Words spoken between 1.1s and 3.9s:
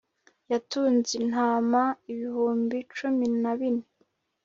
intama ibihumbi cumi na bine